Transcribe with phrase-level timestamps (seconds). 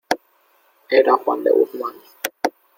[0.89, 1.93] era Juan de Guzmán.